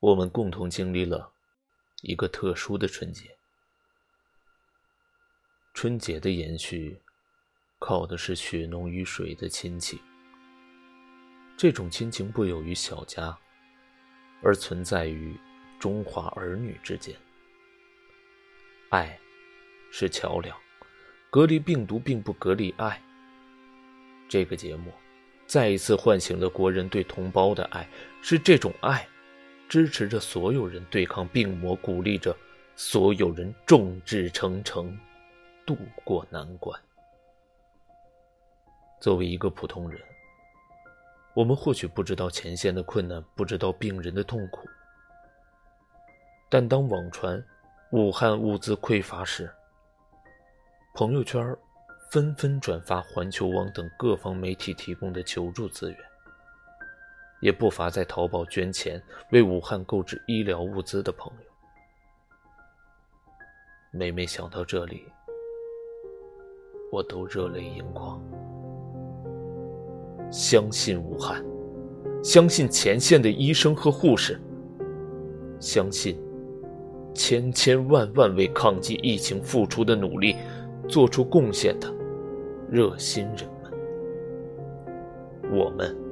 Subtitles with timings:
[0.00, 1.32] 我们共同经历了
[2.02, 3.36] 一个特殊的春节。
[5.74, 7.00] 春节的延续，
[7.80, 9.98] 靠的是血浓于水的亲情。
[11.56, 13.36] 这种亲情不有于小家，
[14.40, 15.36] 而存在于
[15.80, 17.16] 中华儿女之间。
[18.90, 19.18] 爱，
[19.90, 20.56] 是桥梁，
[21.28, 23.02] 隔离病毒并不隔离爱。
[24.28, 24.92] 这个节目，
[25.46, 27.88] 再一次唤醒了国人对同胞的爱，
[28.22, 29.08] 是这种爱。
[29.68, 32.34] 支持着所有人对抗病魔，鼓励着
[32.74, 34.98] 所有人众志成城，
[35.66, 36.80] 渡过难关。
[38.98, 40.00] 作为一个普通人，
[41.34, 44.66] 我们或许不知道前线的困难，不知道病人的痛苦，
[46.48, 47.44] 但当网传
[47.92, 49.50] 武汉物资匮乏时，
[50.94, 51.56] 朋友圈
[52.10, 55.98] 纷纷转发环球网等各方媒体提供的求助资源。
[57.40, 61.44] 也不乏在淘宝捐钱为武汉购置医疗物资的朋友。
[63.90, 65.04] 每每想到这里，
[66.90, 68.20] 我都热泪盈眶。
[70.30, 71.44] 相信武汉，
[72.22, 74.38] 相信前线的医生和护士，
[75.58, 76.20] 相信
[77.14, 80.36] 千千万万为抗击疫情付出的努力、
[80.86, 81.90] 做出贡献的
[82.70, 83.72] 热心人们，
[85.50, 86.07] 我们。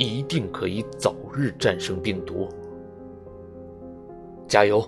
[0.00, 2.48] 一定可以早日战胜病毒！
[4.48, 4.82] 加油！